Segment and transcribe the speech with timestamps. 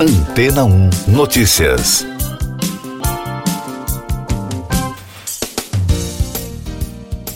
[0.00, 2.06] Antena 1 Notícias.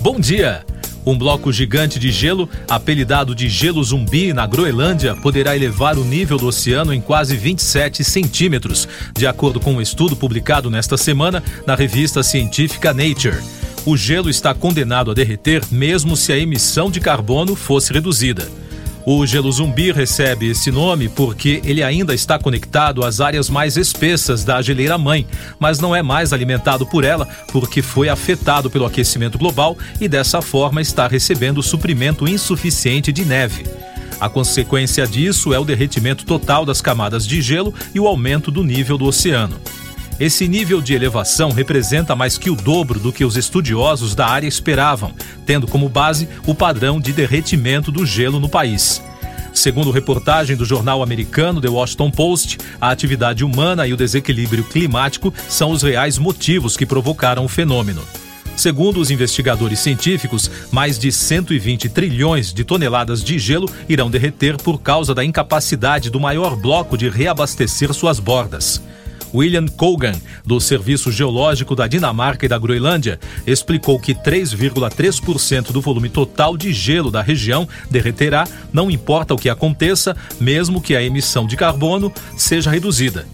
[0.01, 0.65] Bom dia!
[1.05, 6.39] Um bloco gigante de gelo, apelidado de gelo zumbi na Groenlândia, poderá elevar o nível
[6.39, 11.75] do oceano em quase 27 centímetros, de acordo com um estudo publicado nesta semana na
[11.75, 13.43] revista científica Nature.
[13.85, 18.49] O gelo está condenado a derreter mesmo se a emissão de carbono fosse reduzida.
[19.05, 24.45] O gelo zumbi recebe esse nome porque ele ainda está conectado às áreas mais espessas
[24.45, 25.27] da geleira mãe,
[25.59, 30.41] mas não é mais alimentado por ela porque foi afetado pelo aquecimento global e dessa
[30.41, 33.65] forma está recebendo suprimento insuficiente de neve.
[34.21, 38.63] A consequência disso é o derretimento total das camadas de gelo e o aumento do
[38.63, 39.61] nível do oceano.
[40.21, 44.47] Esse nível de elevação representa mais que o dobro do que os estudiosos da área
[44.47, 45.13] esperavam,
[45.47, 49.03] tendo como base o padrão de derretimento do gelo no país.
[49.55, 55.33] Segundo reportagem do jornal americano The Washington Post, a atividade humana e o desequilíbrio climático
[55.49, 58.03] são os reais motivos que provocaram o fenômeno.
[58.57, 64.81] Segundo os investigadores científicos, mais de 120 trilhões de toneladas de gelo irão derreter por
[64.81, 68.81] causa da incapacidade do maior bloco de reabastecer suas bordas.
[69.35, 76.09] William Colgan, do Serviço Geológico da Dinamarca e da Groenlândia, explicou que 3,3% do volume
[76.09, 81.47] total de gelo da região derreterá, não importa o que aconteça, mesmo que a emissão
[81.47, 83.27] de carbono seja reduzida.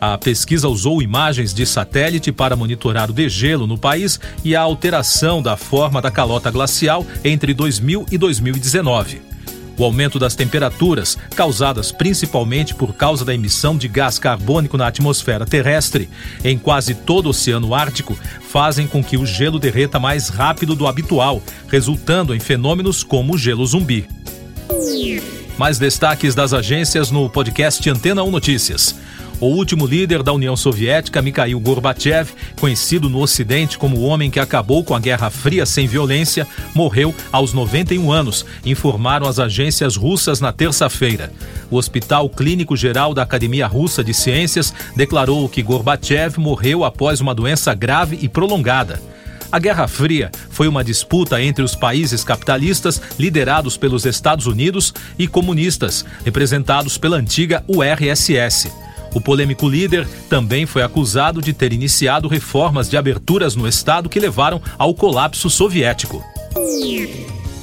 [0.00, 5.40] A pesquisa usou imagens de satélite para monitorar o degelo no país e a alteração
[5.40, 9.33] da forma da calota glacial entre 2000 e 2019.
[9.76, 15.44] O aumento das temperaturas, causadas principalmente por causa da emissão de gás carbônico na atmosfera
[15.44, 16.08] terrestre
[16.44, 18.16] em quase todo o Oceano Ártico,
[18.48, 23.38] fazem com que o gelo derreta mais rápido do habitual, resultando em fenômenos como o
[23.38, 24.06] gelo zumbi.
[25.58, 28.94] Mais destaques das agências no podcast Antena 1 Notícias.
[29.40, 34.38] O último líder da União Soviética, Mikhail Gorbachev, conhecido no Ocidente como o homem que
[34.38, 40.40] acabou com a Guerra Fria sem violência, morreu aos 91 anos, informaram as agências russas
[40.40, 41.32] na terça-feira.
[41.70, 47.34] O Hospital Clínico Geral da Academia Russa de Ciências declarou que Gorbachev morreu após uma
[47.34, 49.02] doença grave e prolongada.
[49.50, 55.28] A Guerra Fria foi uma disputa entre os países capitalistas liderados pelos Estados Unidos e
[55.28, 58.83] comunistas, representados pela antiga URSS.
[59.14, 64.18] O polêmico líder também foi acusado de ter iniciado reformas de aberturas no Estado que
[64.18, 66.22] levaram ao colapso soviético.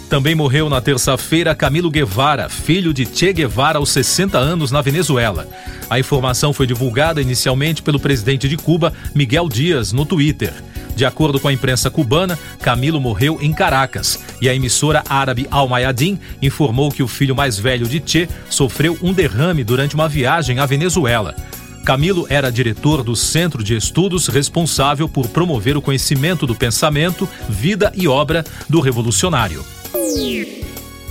[0.10, 5.48] Também morreu na terça-feira Camilo Guevara, filho de Che Guevara aos 60 anos na Venezuela.
[5.90, 10.54] A informação foi divulgada inicialmente pelo presidente de Cuba, Miguel Dias, no Twitter.
[11.02, 15.68] De acordo com a imprensa cubana, Camilo morreu em Caracas e a emissora árabe Al
[15.68, 20.60] Mayadin informou que o filho mais velho de Che sofreu um derrame durante uma viagem
[20.60, 21.36] à Venezuela.
[21.84, 27.92] Camilo era diretor do Centro de Estudos responsável por promover o conhecimento do pensamento, vida
[27.96, 29.66] e obra do revolucionário.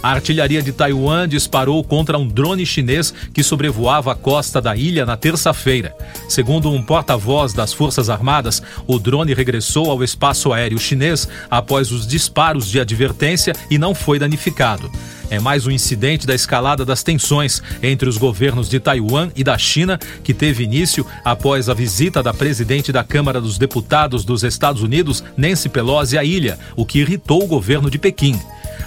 [0.03, 5.05] A artilharia de Taiwan disparou contra um drone chinês que sobrevoava a costa da ilha
[5.05, 5.95] na terça-feira.
[6.27, 12.07] Segundo um porta-voz das Forças Armadas, o drone regressou ao espaço aéreo chinês após os
[12.07, 14.91] disparos de advertência e não foi danificado.
[15.29, 19.57] É mais um incidente da escalada das tensões entre os governos de Taiwan e da
[19.57, 24.83] China, que teve início após a visita da presidente da Câmara dos Deputados dos Estados
[24.83, 28.41] Unidos, Nancy Pelosi, à ilha, o que irritou o governo de Pequim.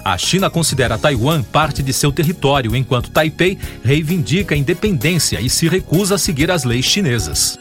[0.03, 5.69] A China considera Taiwan parte de seu território, enquanto Taipei reivindica a independência e se
[5.69, 7.57] recusa a seguir as leis chinesas.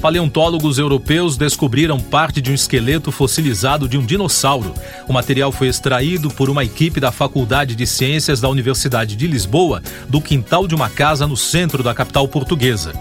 [0.00, 4.74] Paleontólogos europeus descobriram parte de um esqueleto fossilizado de um dinossauro.
[5.08, 9.82] O material foi extraído por uma equipe da Faculdade de Ciências da Universidade de Lisboa,
[10.08, 12.92] do quintal de uma casa no centro da capital portuguesa.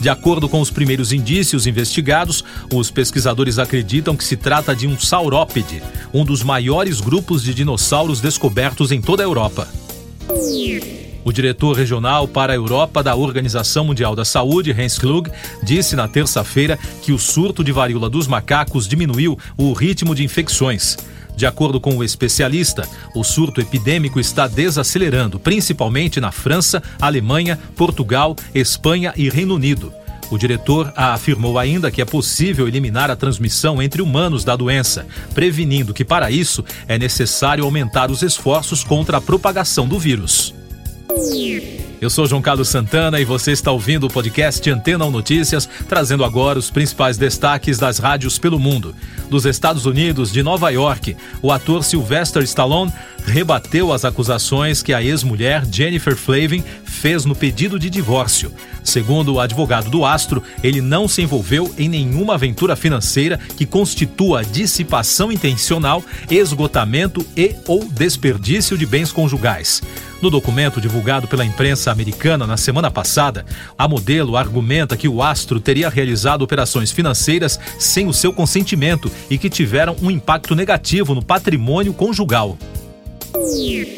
[0.00, 4.98] De acordo com os primeiros indícios investigados, os pesquisadores acreditam que se trata de um
[4.98, 9.68] saurópede, um dos maiores grupos de dinossauros descobertos em toda a Europa.
[11.22, 15.30] O diretor regional para a Europa da Organização Mundial da Saúde, Hans Klug,
[15.62, 20.96] disse na terça-feira que o surto de varíola dos macacos diminuiu o ritmo de infecções.
[21.36, 28.34] De acordo com o especialista, o surto epidêmico está desacelerando, principalmente na França, Alemanha, Portugal,
[28.54, 29.92] Espanha e Reino Unido.
[30.30, 35.92] O diretor afirmou ainda que é possível eliminar a transmissão entre humanos da doença, prevenindo
[35.92, 40.54] que, para isso, é necessário aumentar os esforços contra a propagação do vírus.
[42.00, 46.24] Eu sou João Carlos Santana e você está ouvindo o podcast Antena 1 Notícias, trazendo
[46.24, 48.94] agora os principais destaques das rádios pelo mundo.
[49.28, 52.90] Dos Estados Unidos, de Nova York, o ator Sylvester Stallone
[53.26, 58.50] rebateu as acusações que a ex-mulher Jennifer Flavin fez no pedido de divórcio.
[58.82, 64.42] Segundo o advogado do astro, ele não se envolveu em nenhuma aventura financeira que constitua
[64.42, 69.82] dissipação intencional, esgotamento e ou desperdício de bens conjugais.
[70.22, 73.46] No documento divulgado pela imprensa americana na semana passada,
[73.78, 79.38] a modelo argumenta que o astro teria realizado operações financeiras sem o seu consentimento e
[79.38, 82.58] que tiveram um impacto negativo no patrimônio conjugal.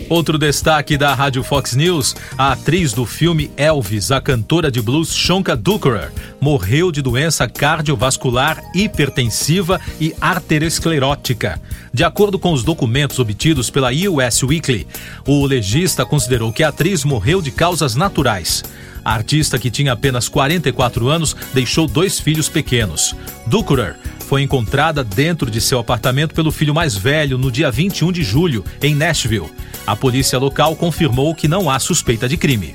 [0.08, 5.14] Outro destaque da Rádio Fox News: a atriz do filme Elvis, a cantora de blues
[5.14, 11.61] Shonka Dukrer, morreu de doença cardiovascular hipertensiva e arteriosclerótica.
[11.93, 14.87] De acordo com os documentos obtidos pela US Weekly,
[15.26, 18.62] o legista considerou que a atriz morreu de causas naturais.
[19.05, 23.14] A artista, que tinha apenas 44 anos, deixou dois filhos pequenos.
[23.46, 23.96] Dukrer
[24.32, 28.64] foi encontrada dentro de seu apartamento pelo filho mais velho no dia 21 de julho,
[28.81, 29.52] em Nashville.
[29.87, 32.75] A polícia local confirmou que não há suspeita de crime.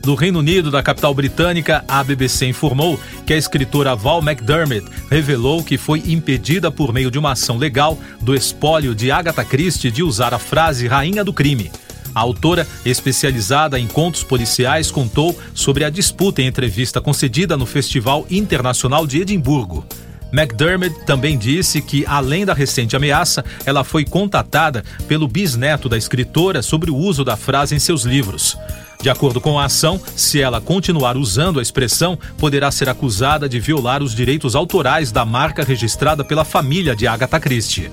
[0.00, 5.62] Do Reino Unido, da capital britânica, a BBC informou que a escritora Val McDermott revelou
[5.62, 10.02] que foi impedida por meio de uma ação legal do espólio de Agatha Christie de
[10.02, 11.70] usar a frase rainha do crime.
[12.14, 18.26] A autora, especializada em contos policiais, contou sobre a disputa em entrevista concedida no Festival
[18.30, 19.84] Internacional de Edimburgo.
[20.32, 26.62] McDermott também disse que, além da recente ameaça, ela foi contatada pelo bisneto da escritora
[26.62, 28.56] sobre o uso da frase em seus livros.
[29.02, 33.58] De acordo com a ação, se ela continuar usando a expressão, poderá ser acusada de
[33.58, 37.90] violar os direitos autorais da marca registrada pela família de Agatha Christie.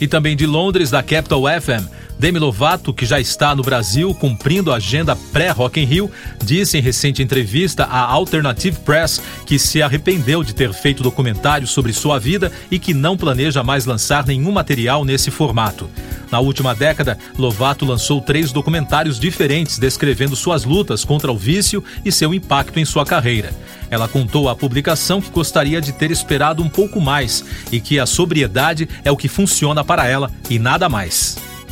[0.00, 1.86] E também de Londres, da Capital FM,
[2.22, 6.10] Demi Lovato, que já está no Brasil cumprindo a agenda pré-Rock in Rio,
[6.44, 11.92] disse em recente entrevista à Alternative Press que se arrependeu de ter feito documentário sobre
[11.92, 15.90] sua vida e que não planeja mais lançar nenhum material nesse formato.
[16.30, 22.12] Na última década, Lovato lançou três documentários diferentes descrevendo suas lutas contra o vício e
[22.12, 23.52] seu impacto em sua carreira.
[23.90, 28.06] Ela contou à publicação que gostaria de ter esperado um pouco mais e que a
[28.06, 31.36] sobriedade é o que funciona para ela e nada mais.